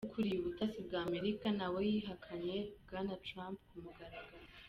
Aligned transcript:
Ukuriye 0.07 0.37
ubutasi 0.39 0.79
bw'Amerika 0.87 1.47
na 1.57 1.67
we 1.73 1.81
yihakanye 1.91 2.55
Bwana 2.85 3.13
Trump 3.27 3.57
ku 3.67 3.75
mugaragaro. 3.83 4.29